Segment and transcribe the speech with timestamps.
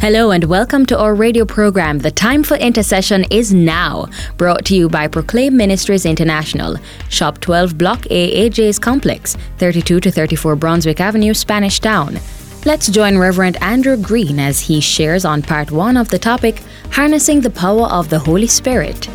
[0.00, 1.98] Hello and welcome to our radio program.
[1.98, 4.06] The time for intercession is now.
[4.36, 6.76] Brought to you by Proclaim Ministries International.
[7.08, 12.20] Shop 12 Block A AJ's Complex, 32 to 34 Brunswick Avenue, Spanish Town.
[12.64, 16.62] Let's join Reverend Andrew Green as he shares on part 1 of the topic
[16.92, 19.08] Harnessing the Power of the Holy Spirit.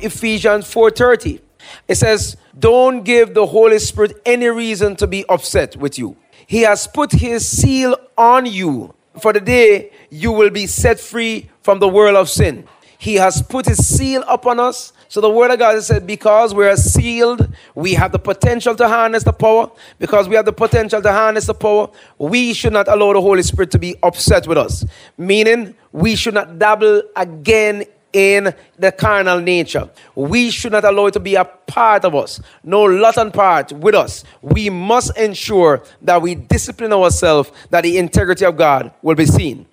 [0.00, 1.38] Ephesians 4:30.
[1.86, 6.16] It says, "Don't give the Holy Spirit any reason to be upset with you."
[6.50, 11.48] He has put his seal on you for the day you will be set free
[11.62, 12.64] from the world of sin.
[12.98, 14.92] He has put his seal upon us.
[15.06, 18.88] So the word of God said, because we are sealed, we have the potential to
[18.88, 19.70] harness the power.
[20.00, 23.44] Because we have the potential to harness the power, we should not allow the Holy
[23.44, 24.84] Spirit to be upset with us.
[25.16, 29.88] Meaning, we should not dabble again in the carnal nature.
[30.14, 33.72] We should not allow it to be a part of us, no lot and part
[33.72, 34.24] with us.
[34.42, 39.66] We must ensure that we discipline ourselves, that the integrity of God will be seen.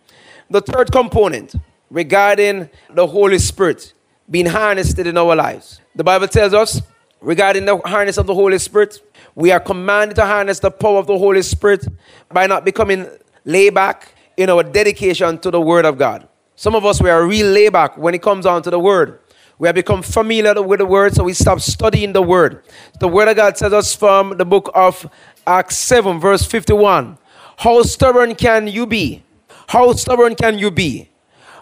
[0.49, 1.55] The third component
[1.89, 3.93] regarding the Holy Spirit
[4.29, 5.81] being harnessed in our lives.
[5.95, 6.81] The Bible tells us
[7.21, 9.01] regarding the harness of the Holy Spirit,
[9.35, 11.87] we are commanded to harness the power of the Holy Spirit
[12.29, 13.07] by not becoming
[13.45, 16.27] layback in our dedication to the Word of God.
[16.59, 19.19] Some of us, we are real layback when it comes down to the word.
[19.59, 22.63] We have become familiar with the word, so we stop studying the word.
[22.99, 25.07] The word of God says us from the book of
[25.45, 27.19] Acts 7, verse 51.
[27.57, 29.21] How stubborn can you be?
[29.67, 31.11] How stubborn can you be?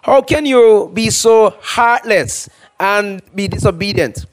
[0.02, 2.48] How can you be so heartless
[2.80, 4.26] and be disobedient?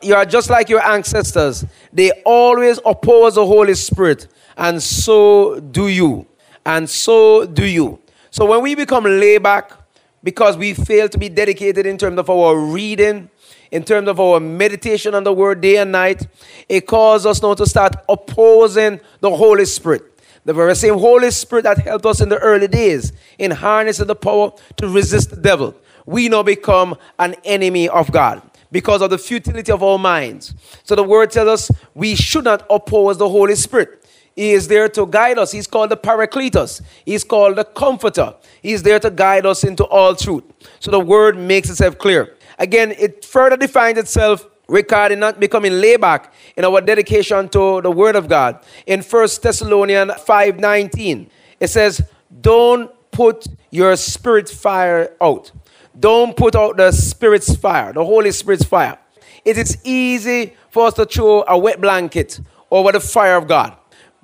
[0.00, 1.66] You are just like your ancestors.
[1.92, 6.26] They always oppose the Holy Spirit, and so do you.
[6.64, 8.00] And so do you.
[8.30, 9.72] So when we become layback,
[10.22, 13.30] because we fail to be dedicated in terms of our reading,
[13.70, 16.26] in terms of our meditation on the word day and night,
[16.68, 20.02] it causes us now to start opposing the Holy Spirit.
[20.44, 24.16] The very same Holy Spirit that helped us in the early days in harnessing the
[24.16, 25.74] power to resist the devil.
[26.06, 28.42] We now become an enemy of God
[28.72, 30.54] because of the futility of our minds.
[30.84, 33.97] So the word tells us we should not oppose the Holy Spirit.
[34.38, 35.50] He is there to guide us.
[35.50, 36.80] He's called the Paracletus.
[37.04, 38.36] He's called the Comforter.
[38.62, 40.44] He's there to guide us into all truth.
[40.78, 42.36] So the word makes itself clear.
[42.56, 48.14] Again, it further defines itself regarding not becoming layback in our dedication to the word
[48.14, 48.64] of God.
[48.86, 51.28] In 1 Thessalonians 5:19,
[51.58, 52.00] it says,
[52.40, 55.50] Don't put your spirit fire out.
[55.98, 58.98] Don't put out the spirit's fire, the Holy Spirit's fire.
[59.44, 62.38] It is easy for us to throw a wet blanket
[62.70, 63.77] over the fire of God.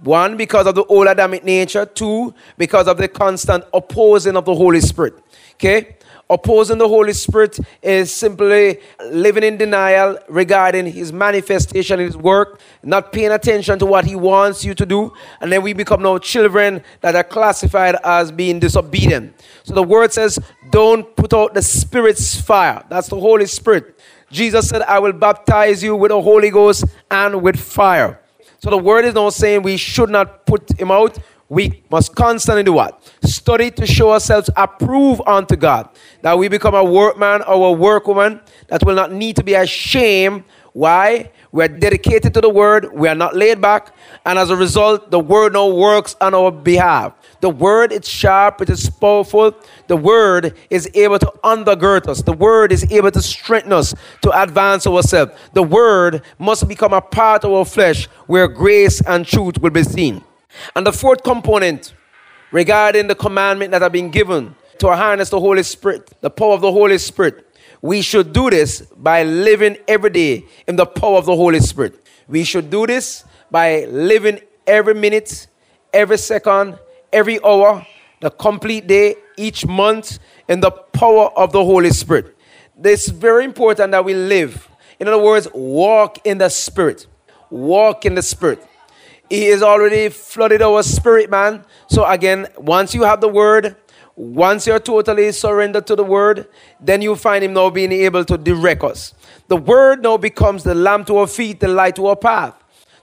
[0.05, 1.87] One, because of the old Adamic nature.
[1.87, 5.15] Two, because of the constant opposing of the Holy Spirit.
[5.55, 5.97] Okay?
[6.29, 13.13] Opposing the Holy Spirit is simply living in denial regarding His manifestation, His work, not
[13.13, 15.13] paying attention to what He wants you to do.
[15.41, 19.35] And then we become now children that are classified as being disobedient.
[19.65, 20.39] So the word says,
[20.71, 22.85] don't put out the Spirit's fire.
[22.89, 23.99] That's the Holy Spirit.
[24.31, 28.21] Jesus said, I will baptize you with the Holy Ghost and with fire.
[28.65, 31.19] So the word is not saying we should not put him out.
[31.51, 32.99] We must constantly do what?
[33.23, 35.91] Study to show ourselves approved unto God.
[36.23, 40.45] That we become a workman or a workwoman that will not need to be ashamed.
[40.75, 41.31] Why?
[41.53, 42.93] We are dedicated to the word.
[42.93, 43.95] We are not laid back.
[44.27, 47.13] And as a result, the word now works on our behalf.
[47.41, 49.55] The word is sharp, it is powerful.
[49.87, 52.23] The word is able to undergird us.
[52.23, 55.31] The word is able to strengthen us to advance ourselves.
[55.53, 59.85] The word must become a part of our flesh where grace and truth will be
[59.85, 60.25] seen.
[60.75, 61.95] And the fourth component
[62.51, 66.63] regarding the commandment that have been given to harness the Holy Spirit, the power of
[66.63, 67.44] the Holy Spirit,
[67.85, 71.95] we should do this by living every day in the power of the Holy Spirit.
[72.27, 75.49] We should do this by living every minute,
[75.93, 76.79] every second,
[77.13, 77.87] every hour,
[78.23, 80.19] the complete day, each month
[80.49, 82.35] in the power of the Holy Spirit.
[82.83, 84.67] It's very important that we live.
[84.99, 87.07] In other words, walk in the Spirit.
[87.51, 88.67] Walk in the Spirit.
[89.29, 91.67] He is already flooded our spirit, man.
[91.89, 93.77] So again, once you have the word,
[94.17, 96.49] once you're totally surrendered to the word,
[96.81, 99.15] then you find him now being able to direct us.
[99.49, 102.55] The word now becomes the lamp to our feet, the light to our path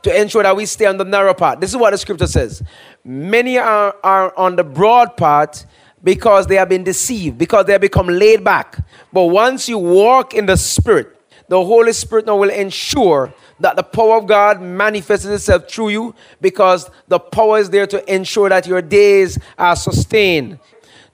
[0.04, 1.60] to ensure that we stay on the narrow path.
[1.60, 2.64] This is what the scripture says.
[3.04, 5.66] Many are, are on the broad path
[6.04, 8.84] because they have been deceived, because they have become laid back.
[9.14, 11.16] But once you walk in the Spirit,
[11.48, 16.16] the Holy Spirit now will ensure that the power of God manifests itself through you
[16.40, 20.58] because the power is there to ensure that your days are sustained.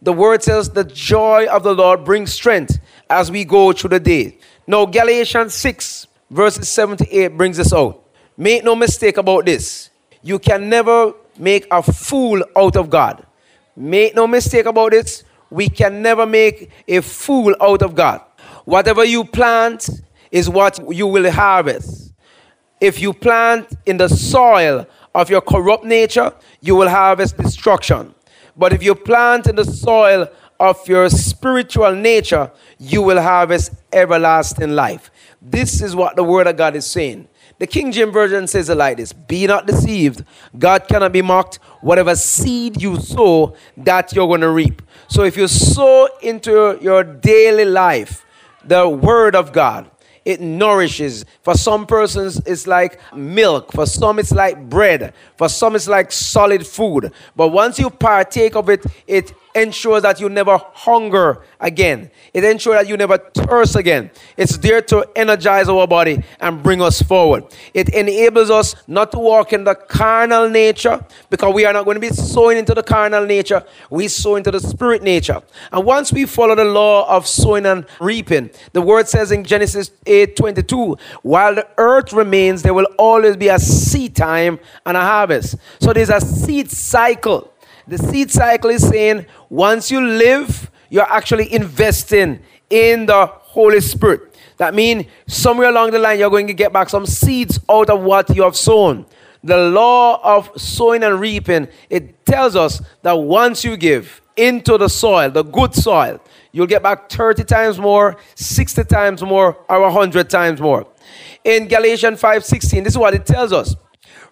[0.07, 4.00] The word says, The joy of the Lord brings strength as we go through the
[4.00, 4.38] day.
[4.65, 8.06] Now, Galatians 6, verses 7 to 8 brings us out.
[8.38, 9.89] Make no mistake about this.
[10.24, 13.25] You can never make a fool out of God.
[13.75, 15.25] Make no mistake about this.
[15.50, 18.21] We can never make a fool out of God.
[18.63, 19.89] Whatever you plant
[20.31, 22.13] is what you will harvest.
[22.80, 26.31] If you plant in the soil of your corrupt nature,
[26.62, 28.13] you will harvest destruction.
[28.57, 30.27] But if you plant in the soil
[30.59, 35.12] of your spiritual nature, you will harvest everlasting life.
[35.42, 37.27] This is what the Word of God is saying.
[37.59, 40.24] The King James Version says it like this Be not deceived.
[40.57, 41.56] God cannot be mocked.
[41.81, 44.81] Whatever seed you sow, that you're going to reap.
[45.07, 48.25] So if you sow into your daily life
[48.63, 49.89] the Word of God,
[50.28, 51.24] it nourishes.
[51.42, 53.72] For some persons, it's like milk.
[53.72, 55.14] For some, it's like bread.
[55.38, 57.14] For some, it's like solid food.
[57.34, 62.09] But once you partake of it, it ensures that you never hunger again.
[62.33, 64.12] It ensures that you never thirst again.
[64.38, 67.45] It's there to energize our body and bring us forward.
[67.74, 71.95] It enables us not to walk in the carnal nature because we are not going
[71.95, 73.63] to be sowing into the carnal nature.
[73.89, 75.42] We sow into the spirit nature.
[75.71, 79.92] And once we follow the law of sowing and reaping, the word says in Genesis
[80.06, 85.01] 8 22, while the earth remains, there will always be a seed time and a
[85.01, 85.56] harvest.
[85.80, 87.54] So there's a seed cycle.
[87.88, 94.36] The seed cycle is saying once you live, you're actually investing in the Holy Spirit.
[94.57, 98.01] That means somewhere along the line, you're going to get back some seeds out of
[98.01, 99.06] what you have sown.
[99.44, 104.90] The law of sowing and reaping, it tells us that once you give into the
[104.90, 106.19] soil, the good soil,
[106.51, 110.88] you'll get back 30 times more, 60 times more, or 100 times more.
[111.44, 113.75] In Galatians 5:16, this is what it tells us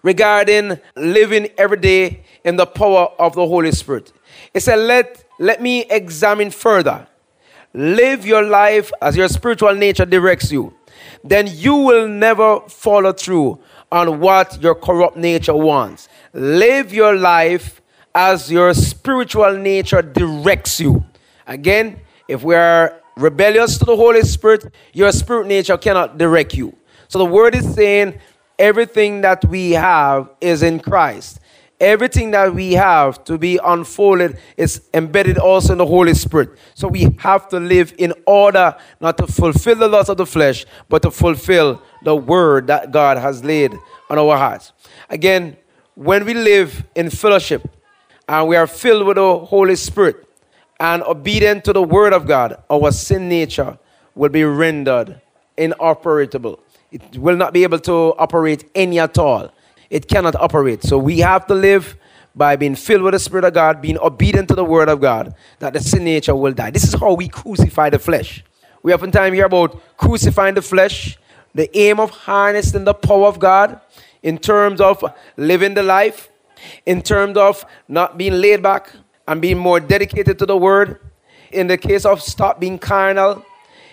[0.02, 4.12] regarding living every day in the power of the Holy Spirit.
[4.54, 7.06] It said, Let, let me examine further.
[7.74, 10.72] Live your life as your spiritual nature directs you.
[11.22, 13.58] Then you will never follow through
[13.92, 16.08] on what your corrupt nature wants.
[16.32, 17.82] Live your life
[18.14, 21.04] as your spiritual nature directs you.
[21.46, 26.74] Again, if we are rebellious to the Holy Spirit, your spirit nature cannot direct you.
[27.08, 28.18] So the word is saying
[28.58, 31.40] everything that we have is in Christ
[31.80, 36.50] everything that we have to be unfolded is embedded also in the Holy Spirit.
[36.74, 40.64] So we have to live in order not to fulfill the lust of the flesh,
[40.88, 43.74] but to fulfill the word that God has laid
[44.08, 44.72] on our hearts.
[45.10, 45.56] Again,
[45.94, 47.68] when we live in fellowship
[48.28, 50.26] and we are filled with the Holy Spirit
[50.78, 53.78] and obedient to the word of God, our sin nature
[54.14, 55.20] will be rendered
[55.56, 56.60] inoperable.
[56.90, 59.50] It will not be able to operate any at all
[59.90, 60.82] it cannot operate.
[60.82, 61.96] So we have to live
[62.34, 65.34] by being filled with the Spirit of God, being obedient to the Word of God,
[65.58, 66.70] that the sin nature will die.
[66.70, 68.44] This is how we crucify the flesh.
[68.82, 71.18] We oftentimes hear about crucifying the flesh,
[71.54, 73.80] the aim of harnessing the power of God
[74.22, 75.02] in terms of
[75.36, 76.28] living the life,
[76.84, 78.92] in terms of not being laid back
[79.26, 81.00] and being more dedicated to the Word.
[81.52, 83.44] In the case of stop being carnal,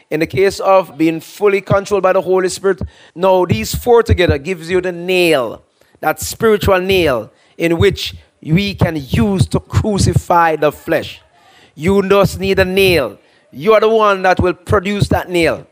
[0.09, 2.81] in the case of being fully controlled by the Holy Spirit.
[3.15, 5.63] Now, these four together gives you the nail
[6.03, 11.21] that spiritual nail in which we can use to crucify the flesh.
[11.75, 13.17] You just need a nail.
[13.53, 15.65] You are the one that will produce that nail.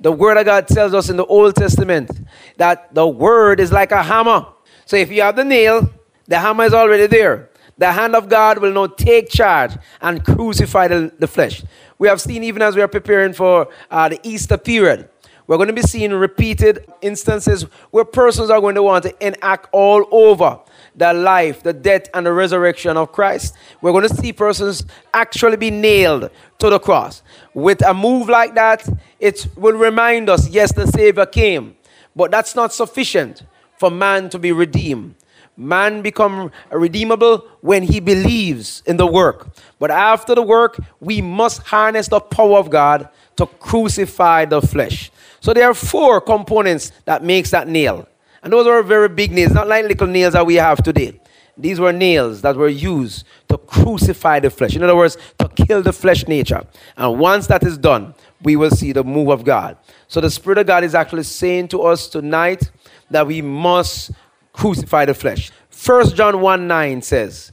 [0.00, 2.10] The Word of God tells us in the Old Testament
[2.56, 4.46] that the Word is like a hammer.
[4.86, 5.88] So if you have the nail,
[6.26, 7.50] the hammer is already there.
[7.78, 11.62] The hand of God will now take charge and crucify the, the flesh.
[11.96, 15.08] We have seen even as we are preparing for uh, the Easter period
[15.46, 19.68] we're going to be seeing repeated instances where persons are going to want to enact
[19.72, 20.60] all over
[20.94, 23.54] the life, the death, and the resurrection of Christ.
[23.80, 27.22] We're going to see persons actually be nailed to the cross.
[27.54, 28.88] With a move like that,
[29.18, 31.76] it will remind us yes, the Savior came,
[32.14, 33.42] but that's not sufficient
[33.78, 35.15] for man to be redeemed.
[35.56, 39.48] Man become redeemable when he believes in the work.
[39.78, 45.10] But after the work, we must harness the power of God to crucify the flesh.
[45.40, 48.06] So there are four components that makes that nail.
[48.42, 51.20] And those are very big nails, not like little nails that we have today.
[51.58, 54.76] These were nails that were used to crucify the flesh.
[54.76, 56.66] In other words, to kill the flesh nature.
[56.98, 59.78] And once that is done, we will see the move of God.
[60.06, 62.70] So the Spirit of God is actually saying to us tonight
[63.10, 64.10] that we must
[64.56, 65.52] crucify the flesh.
[65.84, 67.52] 1 John 1 9 says,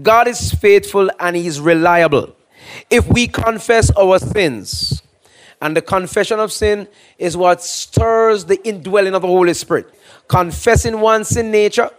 [0.00, 2.34] God is faithful and he is reliable.
[2.90, 5.02] If we confess our sins,
[5.60, 9.88] and the confession of sin is what stirs the indwelling of the Holy Spirit.
[10.28, 11.90] Confessing one's sin nature,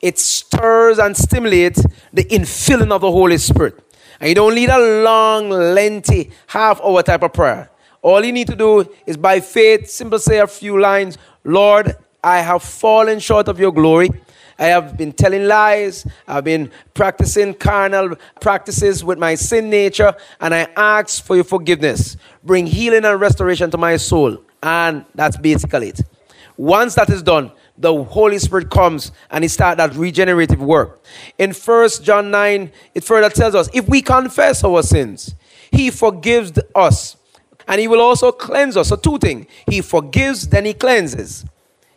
[0.00, 3.78] it stirs and stimulates the infilling of the Holy Spirit.
[4.20, 7.70] And you don't need a long, lengthy, half hour type of prayer.
[8.00, 12.40] All you need to do is by faith, simply say a few lines Lord, I
[12.40, 14.10] have fallen short of your glory.
[14.58, 16.06] I have been telling lies.
[16.28, 22.18] I've been practicing carnal practices with my sin nature, and I ask for your forgiveness.
[22.44, 24.42] Bring healing and restoration to my soul.
[24.62, 26.02] And that's basically it.
[26.58, 31.02] Once that is done, the Holy Spirit comes and he starts that regenerative work.
[31.38, 35.34] In First John 9, it further tells us if we confess our sins,
[35.70, 37.16] he forgives us
[37.66, 38.88] and he will also cleanse us.
[38.88, 41.46] So, two things He forgives, then he cleanses.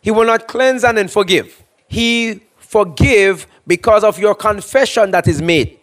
[0.04, 1.64] He will not cleanse and then forgive.
[1.88, 5.80] He forgive because of your confession that is made.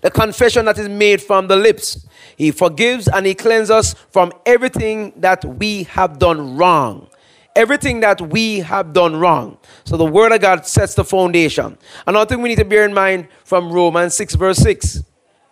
[0.00, 2.06] The confession that is made from the lips.
[2.38, 7.08] He forgives and he cleanses us from everything that we have done wrong.
[7.54, 9.58] Everything that we have done wrong.
[9.84, 11.76] So the word of God sets the foundation.
[12.06, 15.04] Another thing we need to bear in mind from Romans 6, verse 6.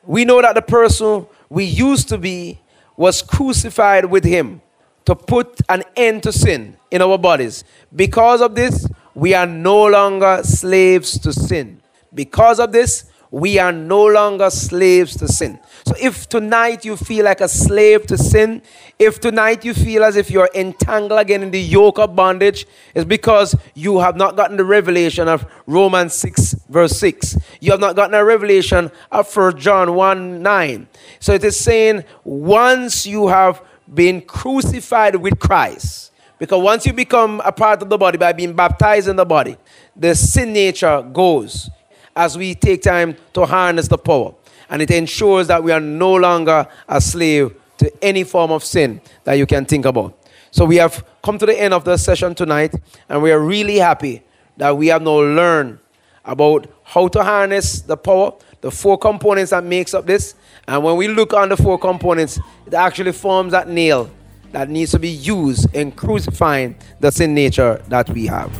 [0.04, 2.60] We know that the person we used to be
[2.96, 4.62] was crucified with him
[5.04, 7.62] to put an end to sin in our bodies.
[7.94, 11.80] Because of this, we are no longer slaves to sin.
[12.12, 15.58] Because of this, we are no longer slaves to sin.
[15.86, 18.62] So if tonight you feel like a slave to sin,
[18.98, 23.04] if tonight you feel as if you're entangled again in the yoke of bondage, it's
[23.04, 27.36] because you have not gotten the revelation of Romans 6, verse 6.
[27.60, 30.88] You have not gotten a revelation of 1 John 1 9.
[31.20, 33.62] So it is saying, once you have
[33.92, 38.52] been crucified with Christ, because once you become a part of the body by being
[38.52, 39.56] baptized in the body,
[39.94, 41.70] the sin nature goes
[42.14, 44.34] as we take time to harness the power.
[44.68, 49.00] And it ensures that we are no longer a slave to any form of sin
[49.24, 50.18] that you can think about.
[50.50, 52.74] So we have come to the end of the session tonight,
[53.08, 54.22] and we are really happy
[54.56, 55.78] that we have now learned
[56.24, 60.34] about how to harness the power, the four components that makes up this.
[60.66, 64.10] And when we look on the four components, it actually forms that nail
[64.52, 68.50] that needs to be used in crucifying the sin nature that we have.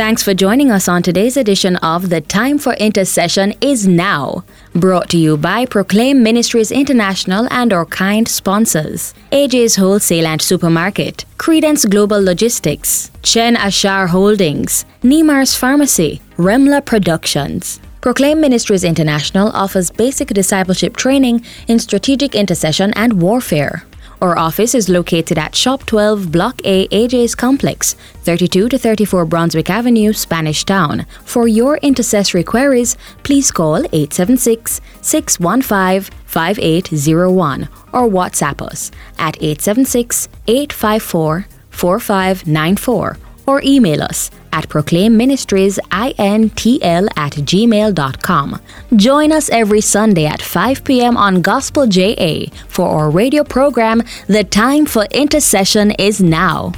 [0.00, 4.44] Thanks for joining us on today's edition of The Time for Intercession is Now,
[4.74, 11.26] brought to you by Proclaim Ministries International and our kind sponsors AJ's Wholesale and Supermarket,
[11.36, 17.78] Credence Global Logistics, Chen Ashar Holdings, Nemar's Pharmacy, Remla Productions.
[18.00, 23.84] Proclaim Ministries International offers basic discipleship training in strategic intercession and warfare.
[24.22, 29.68] Our office is located at Shop 12, Block A, AJ's Complex, 32 to 34 Brunswick
[29.68, 31.04] Avenue, Spanish Town.
[31.26, 41.46] For your intercessory queries, please call 876 615 5801 or WhatsApp us at 876 854
[41.68, 48.60] 4594 or email us at proclaimministriesintl at gmail.com.
[48.96, 51.16] Join us every Sunday at 5 p.m.
[51.16, 56.72] on Gospel JA for our radio program, The Time for Intercession is Now.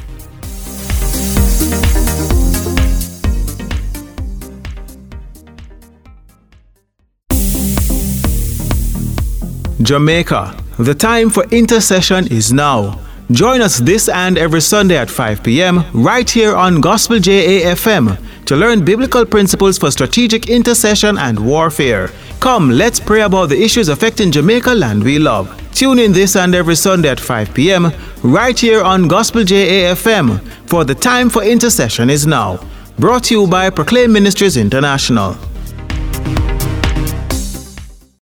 [9.83, 13.01] Jamaica, the time for intercession is now.
[13.33, 15.85] Join us this and every Sunday at 5 p.m.
[15.95, 22.11] right here on Gospel JAFM to learn biblical principles for strategic intercession and warfare.
[22.41, 25.49] Come, let's pray about the issues affecting Jamaica land we love.
[25.73, 27.91] Tune in this and every Sunday at 5 p.m.
[28.23, 32.61] right here on Gospel JAFM for the time for intercession is now.
[32.99, 35.39] Brought to you by Proclaim Ministries International.